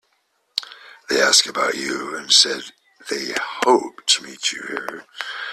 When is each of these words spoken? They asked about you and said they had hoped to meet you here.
They 1.09 1.21
asked 1.21 1.45
about 1.45 1.75
you 1.75 2.17
and 2.17 2.31
said 2.31 2.63
they 3.11 3.27
had 3.27 3.37
hoped 3.37 4.07
to 4.15 4.23
meet 4.23 4.51
you 4.51 4.63
here. 4.67 5.05